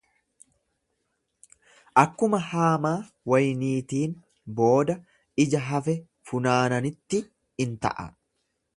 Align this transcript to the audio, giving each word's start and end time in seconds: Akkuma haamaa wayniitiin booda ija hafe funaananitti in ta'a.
Akkuma 2.03 2.39
haamaa 2.53 2.95
wayniitiin 3.33 4.17
booda 4.61 4.99
ija 5.47 5.65
hafe 5.69 5.99
funaananitti 6.31 7.25
in 7.67 7.81
ta'a. 7.87 8.13